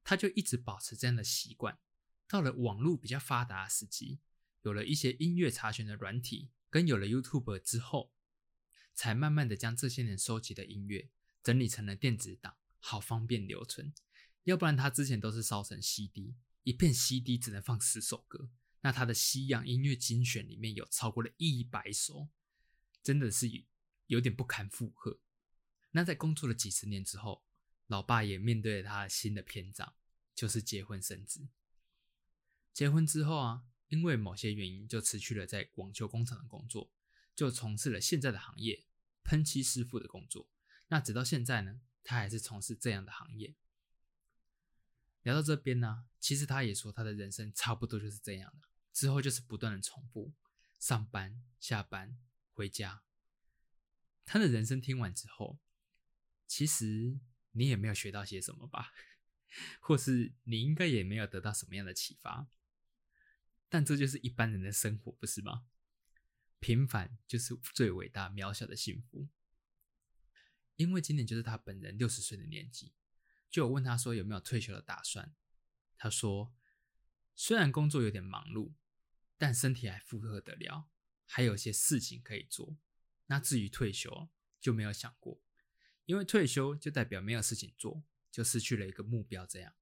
[0.03, 1.77] 他就一直保持这样的习惯。
[2.27, 4.21] 到了网络比较发达的时期，
[4.63, 6.49] 有了一些音乐查询的软体。
[6.71, 8.11] 跟有了 YouTube 之后，
[8.95, 11.11] 才慢慢的将这些年收集的音乐
[11.43, 13.93] 整理成了电子档，好方便留存。
[14.45, 18.49] 要不然他之前都是烧成 CD，一片 CD 只能放十首歌。
[18.81, 22.29] 那他的西洋音乐精选里面有超过了一百首，
[23.03, 23.47] 真的是
[24.09, 25.19] 有点不堪负荷。
[25.91, 27.43] 那在工作了几十年之后，
[27.87, 29.95] 老爸也面对了他新的篇章，
[30.35, 31.47] 就是结婚生子。
[32.73, 33.63] 结婚之后啊。
[33.89, 36.91] 因为某些原因，就辞去了在广球工厂的工作，
[37.35, 38.85] 就从事了现在的行业——
[39.25, 40.47] 喷漆师傅的工作。
[40.89, 43.55] 那直到现在呢，他还是从事这样的行业。
[45.23, 50.31] 聊到这边呢，其实他也说，他的人生差不多就是这样的，之后就是不断的重复
[50.77, 52.15] 上班、下班、
[52.53, 53.01] 回家。
[54.31, 55.59] 他的人生听完之后，
[56.45, 57.19] 其实
[57.53, 58.93] 你也没有学到些什么吧，
[59.81, 62.47] 或是你应该也没有得到什么样的启发。
[63.69, 65.65] 但这就是一般人的生活，不是吗？
[66.59, 69.27] 平凡就是最伟大、渺小的幸福。
[70.75, 72.93] 因为今年就是他本人六十岁的年纪，
[73.49, 75.33] 就有问他说有没有退休的打算。
[75.97, 76.53] 他说，
[77.35, 78.73] 虽然工作有点忙碌，
[79.39, 80.87] 但身体还负荷得了，
[81.25, 82.77] 还有些事情可以做。
[83.31, 84.27] 那至于退休，
[84.59, 85.39] 就没有想过，
[86.05, 89.73] 因为退休就代表没有事情做，就失去了一个目标，这样。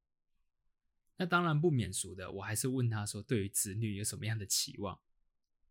[1.16, 5.02] 那当然不免俗的，我还是问他说，对于子女有什么样的期望？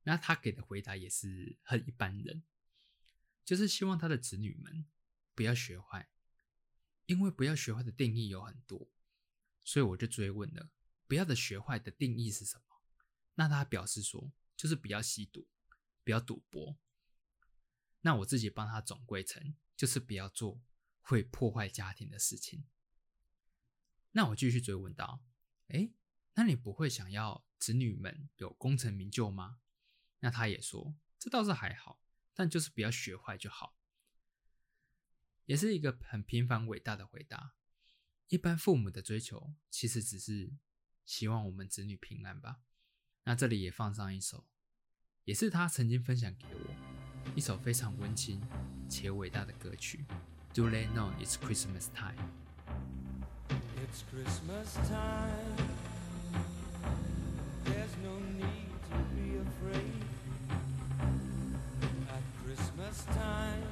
[0.05, 2.43] 那他给的回答也是很一般人，
[3.45, 4.87] 就是希望他的子女们
[5.35, 6.09] 不要学坏，
[7.05, 8.89] 因为不要学坏的定义有很多，
[9.63, 10.71] 所以我就追问了，
[11.07, 12.65] 不要的学坏的定义是什么？
[13.35, 15.47] 那他表示说，就是不要吸毒，
[16.03, 16.79] 不要赌博。
[18.07, 20.61] 那我自己帮他总归成，就是不要做
[21.01, 22.65] 会破坏家庭的事情。
[24.13, 25.25] 那我继续追问道。
[25.67, 25.91] 哎，
[26.35, 29.59] 那你不会想要子女们有功成名就吗？
[30.21, 32.01] 那他也说，这倒是还好，
[32.33, 33.77] 但就是不要学坏就好。
[35.47, 37.57] 也是一个很平凡伟大的回答。
[38.29, 40.53] 一般父母的追求，其实只是
[41.05, 42.61] 希望我们子女平安吧。
[43.25, 44.47] 那这里也放上一首，
[45.25, 48.42] 也是他曾经分享给我一首非常温馨
[48.90, 50.04] 且伟大的歌曲。
[50.54, 52.18] Do they know it's Christmas time？
[53.78, 55.58] It's Christmas time.
[57.66, 60.04] There's no need to be afraid.
[62.10, 63.64] At Christmas time,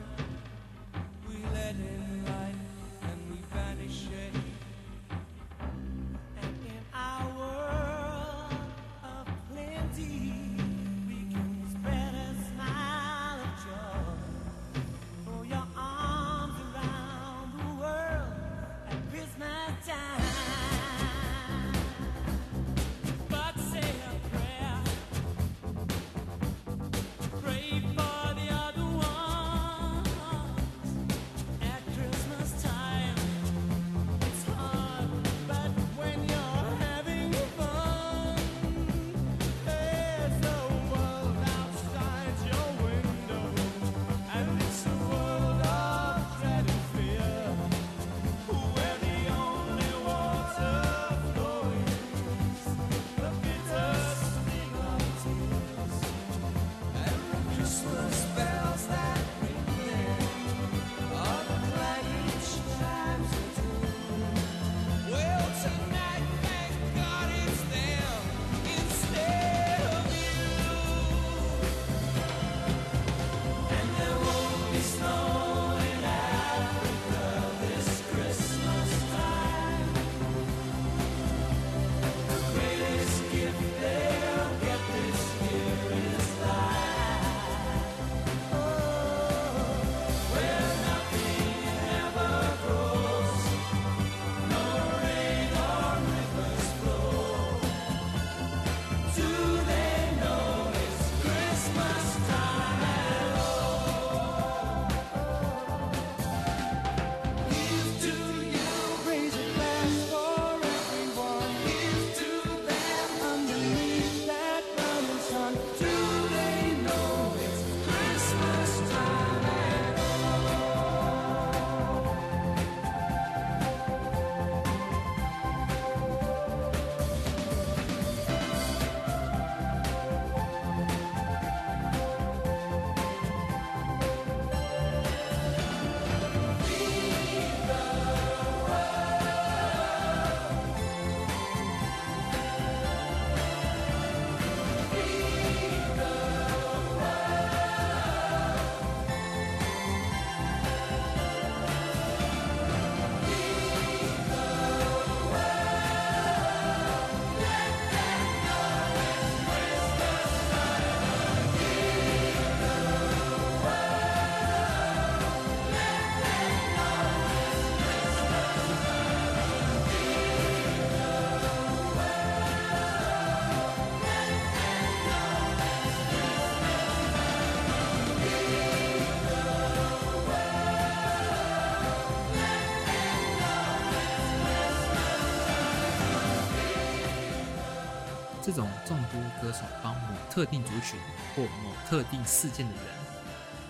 [188.44, 191.00] 这种众多歌手帮某特定族群
[191.34, 192.84] 或某特定事件的人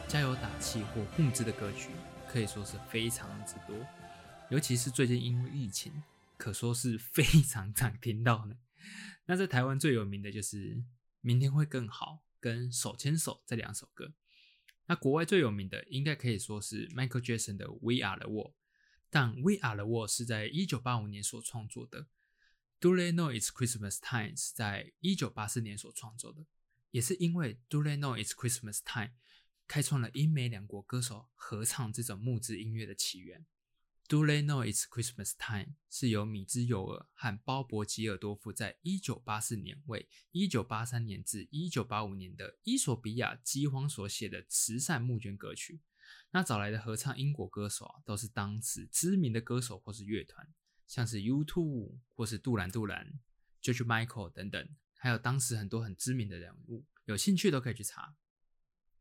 [0.09, 1.91] 加油打气或募资的歌曲，
[2.29, 3.77] 可以说是非常之多。
[4.51, 6.03] 尤其是最近因为疫情，
[6.37, 8.57] 可说是非常常听到呢。
[9.27, 10.75] 那在台湾最有名的就是
[11.21, 14.13] 《明天会更好》跟《手牵手》这两首歌。
[14.87, 18.51] 那国外最有名的应该可以说是 Michael Jackson 的《We Are the World》，
[19.09, 22.09] 但《We Are the World》是在一九八五年所创作的。
[22.85, 26.45] Do They Know It's Christmas Time 是在一九八四年所创作的，
[26.91, 29.13] 也是因为 Do They Know It's Christmas Time
[29.67, 33.47] 开创了英美两国歌手合唱这种木质音乐的起源。
[34.07, 45.81] Do They Know It's Christmas Time 是由米兹尤尔和鲍勃吉尔多夫在一九八四年为一九八三年至一九八五年的伊索比亚饥荒所写的慈善募捐歌曲。
[46.33, 50.47] 那找来的合唱英国歌手啊，都是当时知名的歌手或是乐团。
[50.87, 53.19] 像是 U2 或是杜兰杜兰、
[53.63, 58.17] George Michael 等等，还有当时很多很知名的人物，有兴趣都可以去查。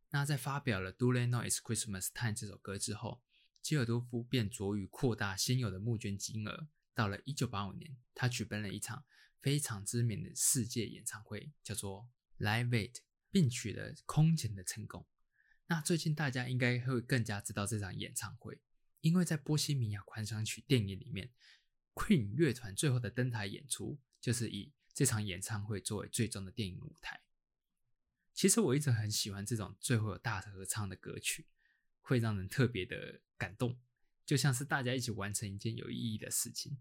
[0.09, 3.21] 那在发表了《Do They Know It's Christmas Time》这首歌之后，
[3.61, 6.67] 基尔多夫便着于扩大现有的募捐金额。
[6.93, 9.03] 到了1985年，他举办了一场
[9.41, 12.07] 非常知名的世界演唱会，叫做
[12.37, 12.97] Live Aid，
[13.31, 15.05] 并取得空前的成功。
[15.65, 18.61] 那最近大家应该会更加知道这场演唱会，
[19.01, 21.31] 因为在《波西米亚狂想曲》电影里面。
[21.93, 27.21] Queen 乐团最后的登台演出，就是以这场演唱会作为最终的电影舞台。
[28.33, 31.47] 其实我一直很喜欢这种最后有大合唱的歌曲，
[32.01, 33.79] 会让人特别的感动，
[34.25, 36.77] 就像是大家一起完成一件有意义的事情。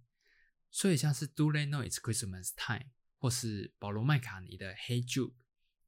[0.70, 5.34] 所以像是 Do They Know It's Christmas Time 或是保罗麦卡尼的 Hey Jude，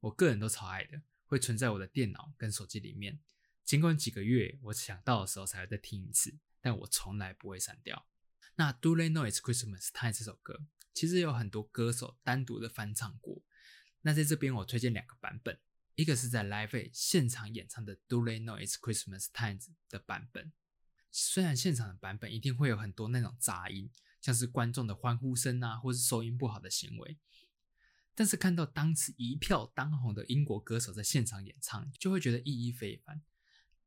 [0.01, 3.19] 我个人都超爱的，会存在我的电脑跟手机里面。
[3.63, 8.07] 尽管几个月我想到的时候才会再听一次，但我从来不会删掉。
[8.55, 13.41] 那 Do They Know It's Christmas Time 这首歌，其实有很多歌手单独的翻唱过。
[14.01, 15.59] 那在这边我推荐两个版本，
[15.95, 20.53] 一个是在 Live 现场演唱的 Do They Know It's Christmas Time 的版本。
[21.11, 23.89] 虽然现场的版本一定会有很多那种杂音，
[24.21, 27.17] 像是观众的欢呼声啊，或是收音不好的行为，
[28.13, 33.21] 但是看到当时一票当红的英国歌手在现场演唱，就会觉得意义非凡。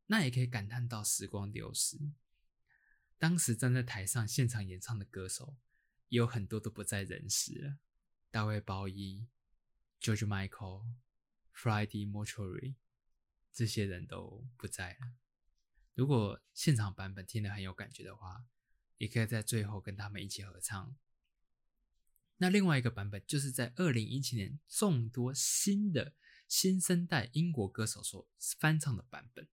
[0.06, 1.98] 那也可以感叹到时光流逝，
[3.18, 5.56] 当时站在台上现场演唱的歌手，
[6.08, 7.78] 也有很多都不在人世了。
[8.30, 9.26] 大卫鲍伊、
[10.00, 10.94] George Michael、
[11.54, 12.76] Freddie Mercury
[13.52, 15.14] 这些人都不在了。
[15.94, 18.44] 如果现场版本听得很有感觉的话，
[18.98, 20.96] 也可以在最后跟他们一起合唱。
[22.36, 26.14] 那另外一个版本就是在二零一七年众多新的
[26.46, 29.48] 新生代英国歌手所翻唱的版本。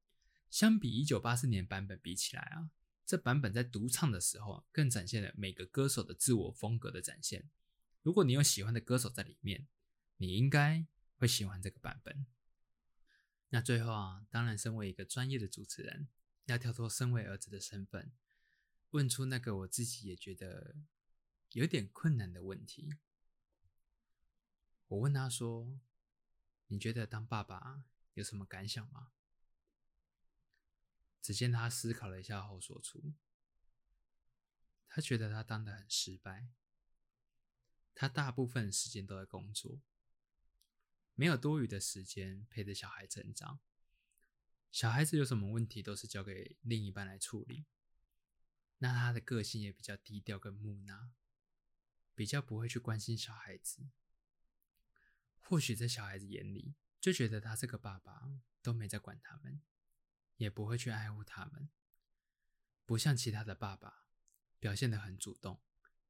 [0.51, 2.69] 相比一九八四年版本比起来啊，
[3.05, 7.49] 这版本在独唱的时候更展现了每个歌手的自我风格的展现。
[8.01, 9.67] 如果你有喜欢的歌手在里面，
[10.17, 10.85] 你应该
[11.17, 12.25] 会喜欢这个版本。
[13.49, 16.07] 那最后啊，当然身为一个专业的主持人。
[16.45, 18.11] 要跳脱身为儿子的身份，
[18.91, 20.75] 问出那个我自己也觉得
[21.53, 22.93] 有点困难的问题。
[24.87, 25.79] 我问他说
[26.69, 27.83] ：“你觉得当爸爸
[28.13, 29.07] 有什么感想吗？”
[31.25, 33.15] 只见他思考了一下后说出
[34.87, 36.49] ：“他觉得他当的很失败，
[37.95, 39.81] 他大部分时间都在工作，
[41.15, 43.59] 没有多余的时间陪着小孩成长。”
[44.71, 47.65] 小孩子有什么问题，都是交给另一半来处理。
[48.77, 51.09] 那他的个性也比较低调跟木讷，
[52.13, 53.89] 比较不会去关心小孩子。
[55.41, 58.29] 或许在小孩子眼里，就觉得他这个爸爸
[58.61, 59.59] 都没在管他们，
[60.37, 61.69] 也不会去爱护他们，
[62.85, 64.05] 不像其他的爸爸
[64.59, 65.61] 表现得很主动、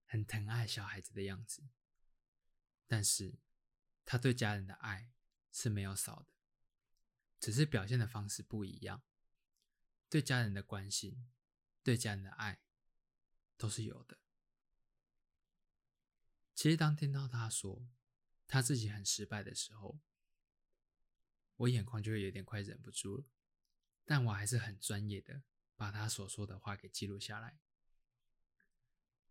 [0.06, 1.68] 很疼爱小孩子的样子。
[2.88, 3.40] 但是，
[4.06, 5.12] 他对家人的爱
[5.52, 6.28] 是没有少的。
[7.40, 9.04] 只是表现的方式不一样，
[10.10, 11.28] 对家人的关心，
[11.84, 12.62] 对家人的爱，
[13.58, 14.18] 都是有的。
[16.56, 17.88] 其实当听到他说
[18.48, 20.00] 他自己很失败的时候，
[21.58, 23.26] 我眼眶就会有点快忍不住了。
[24.06, 25.42] 但我还是很专业的
[25.76, 27.60] 把他所说的话给记录下来。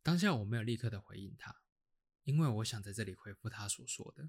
[0.03, 1.63] 当下我没有立刻的回应他，
[2.25, 4.29] 因为我想在这里回复他所说的：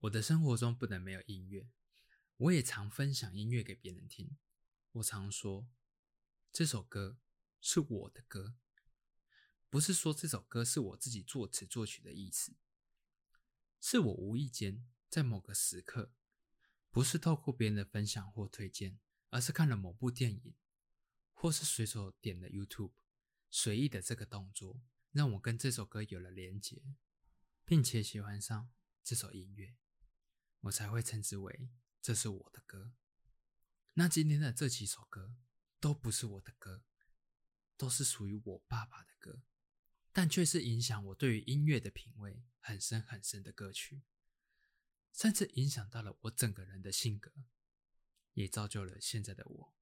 [0.00, 1.70] 我的生活中不能没有音乐。
[2.38, 4.36] 我也常分享音乐给别人听。
[4.92, 5.68] 我常说，
[6.52, 7.18] 这首歌
[7.60, 8.56] 是我的歌，
[9.70, 12.56] 不是说这首歌是我自己作词作曲的意思，
[13.80, 16.12] 是我无意间在某个时刻，
[16.96, 20.54] 不是透过别人的分享或推荐，而是看了某部电影，
[21.34, 22.94] 或是随手点了 YouTube，
[23.50, 24.80] 随意的这个动作，
[25.12, 26.82] 让我跟这首歌有了连结，
[27.66, 28.70] 并且喜欢上
[29.04, 29.76] 这首音乐，
[30.60, 31.68] 我才会称之为。
[32.00, 32.94] 这是我的歌，
[33.92, 35.36] 那今天的这几首歌
[35.78, 36.82] 都不是我的歌，
[37.76, 39.42] 都是属于我爸爸的歌，
[40.14, 44.00] 但却是影响我对于音乐的品味很深很深的歌曲，
[45.16, 47.32] 甚至影响到了我整个人的性格，
[48.34, 49.74] 也造就了现在的我。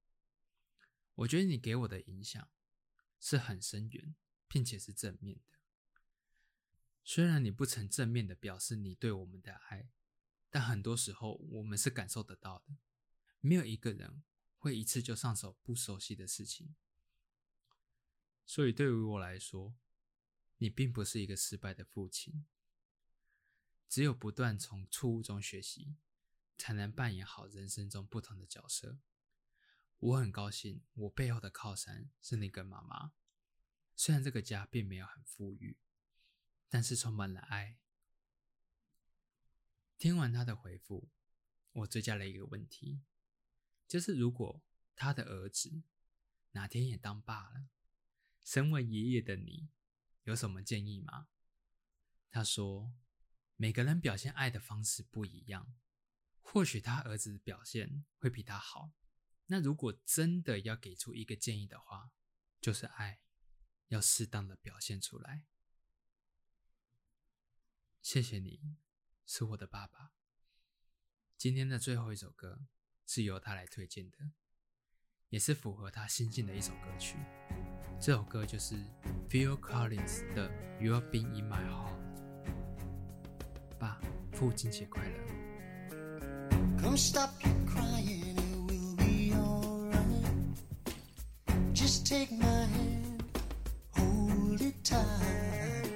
[1.15, 2.49] 我觉得你给我的影响
[3.19, 4.15] 是很深远，
[4.47, 5.59] 并且是正面的。
[7.03, 9.89] 虽然你不曾正面的表示你对我们的爱。
[10.49, 12.77] 但很多时候，我们是感受得到的。
[13.41, 14.23] 没有一个人
[14.57, 16.77] 会一次就上手不熟悉的事情。
[18.45, 19.75] 所以，对于我来说，
[20.59, 22.45] 你并不是一个失败的父亲。
[23.87, 25.95] 只有不断从错误中学习，
[26.57, 28.99] 才能扮演好人生中不同的角色。
[29.99, 33.13] 我很高兴，我背后的靠山是你跟妈妈。
[33.95, 35.77] 虽然这个家并没有很富裕，
[36.67, 37.77] 但是充满了爱。
[39.97, 41.09] 听完他的回复，
[41.71, 43.01] 我追加了一个问题，
[43.87, 44.61] 就是如果
[44.95, 45.83] 他的儿子
[46.51, 47.69] 哪天也当爸了，
[48.43, 49.69] 身为爷爷的你
[50.23, 51.29] 有什么建议吗？
[52.29, 52.93] 他说，
[53.57, 55.73] 每个人表现爱的方式不一样，
[56.41, 58.91] 或许他儿子的表现会比他好。
[59.47, 62.11] 那如果真的要给出一个建议的话，
[62.59, 63.21] 就是爱
[63.87, 65.45] 要适当的表现出来。
[68.01, 68.75] 谢谢你，
[69.25, 70.11] 是我的爸爸。
[71.37, 72.67] 今天的最后一首歌
[73.05, 74.31] 是由他来推荐的，
[75.29, 77.17] 也是符合他心境的一首歌曲。
[78.01, 78.75] 这首歌就是
[79.29, 80.49] Phil Collins 的
[80.79, 82.01] 《You've Been in My Heart》。
[83.77, 83.99] 爸，
[84.31, 85.13] 父亲节快乐。
[86.81, 90.55] Come stop your crying, it will be alright.
[91.73, 93.23] Just take my hand,
[93.91, 95.89] hold it tight.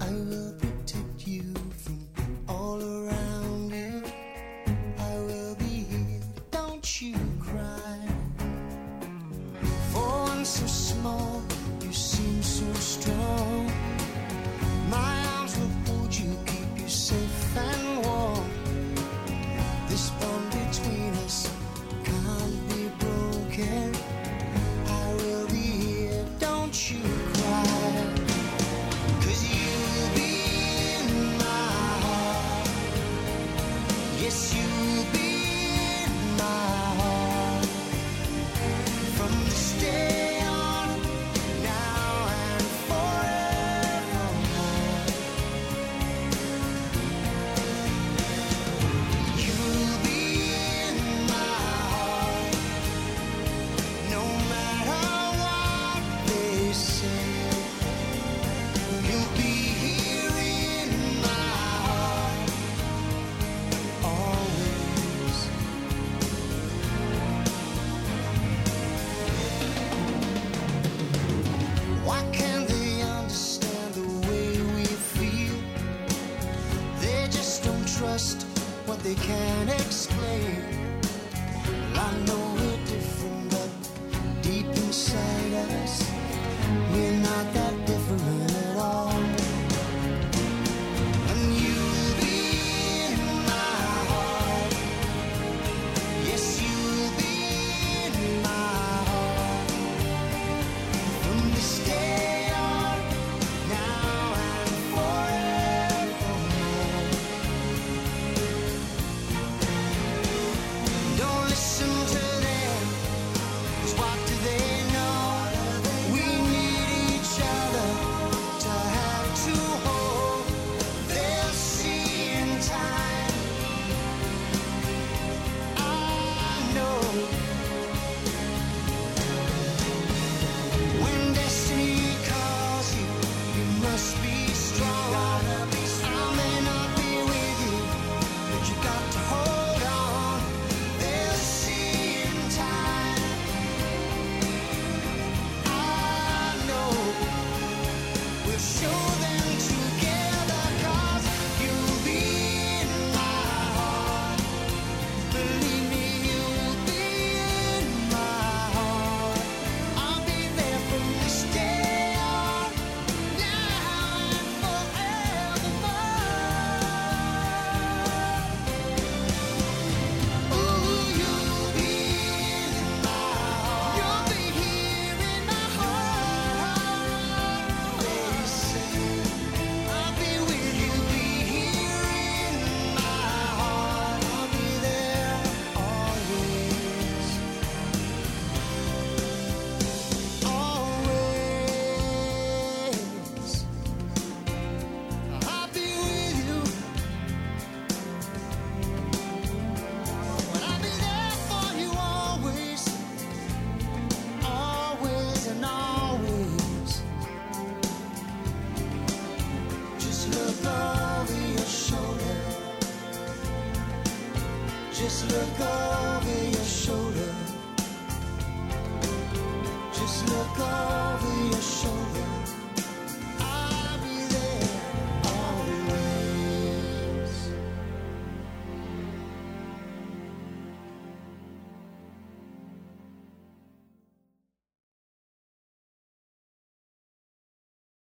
[0.00, 0.67] I will.